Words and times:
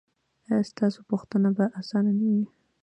ایا 0.49 0.59
ستاسو 0.71 0.99
پوښتنه 1.11 1.49
به 1.57 1.65
اسانه 1.79 2.11
نه 2.19 2.25
وي؟ 2.31 2.45